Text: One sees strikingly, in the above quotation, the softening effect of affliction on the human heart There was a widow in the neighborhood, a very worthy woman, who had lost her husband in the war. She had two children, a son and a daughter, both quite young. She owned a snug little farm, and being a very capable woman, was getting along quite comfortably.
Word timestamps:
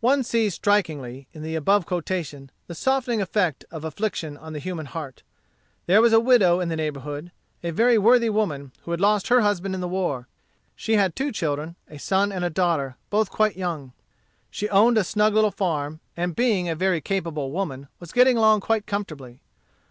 One 0.00 0.22
sees 0.22 0.54
strikingly, 0.54 1.28
in 1.34 1.42
the 1.42 1.54
above 1.54 1.84
quotation, 1.84 2.50
the 2.66 2.74
softening 2.74 3.20
effect 3.20 3.62
of 3.70 3.84
affliction 3.84 4.38
on 4.38 4.54
the 4.54 4.58
human 4.58 4.86
heart 4.86 5.22
There 5.84 6.00
was 6.00 6.14
a 6.14 6.18
widow 6.18 6.60
in 6.60 6.70
the 6.70 6.76
neighborhood, 6.76 7.30
a 7.62 7.70
very 7.70 7.98
worthy 7.98 8.30
woman, 8.30 8.72
who 8.84 8.90
had 8.92 9.02
lost 9.02 9.28
her 9.28 9.42
husband 9.42 9.74
in 9.74 9.82
the 9.82 9.86
war. 9.86 10.28
She 10.74 10.94
had 10.94 11.14
two 11.14 11.30
children, 11.30 11.76
a 11.90 11.98
son 11.98 12.32
and 12.32 12.42
a 12.42 12.48
daughter, 12.48 12.96
both 13.10 13.28
quite 13.30 13.54
young. 13.54 13.92
She 14.50 14.66
owned 14.70 14.96
a 14.96 15.04
snug 15.04 15.34
little 15.34 15.50
farm, 15.50 16.00
and 16.16 16.34
being 16.34 16.66
a 16.70 16.74
very 16.74 17.02
capable 17.02 17.52
woman, 17.52 17.88
was 17.98 18.12
getting 18.12 18.38
along 18.38 18.62
quite 18.62 18.86
comfortably. 18.86 19.42